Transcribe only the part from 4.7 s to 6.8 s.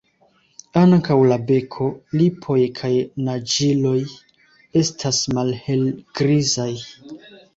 estas malhelgrizaj.